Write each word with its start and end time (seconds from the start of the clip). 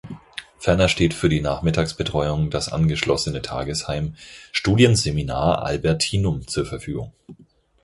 Ferner 0.57 0.89
steht 0.89 1.13
für 1.13 1.29
die 1.29 1.41
Nachmittagsbetreuung 1.41 2.49
das 2.49 2.69
angeschlossene 2.71 3.43
Tagesheim 3.43 4.15
"Studienseminar 4.51 5.61
Albertinum" 5.63 6.47
zur 6.47 6.65
Verfügung. 6.65 7.13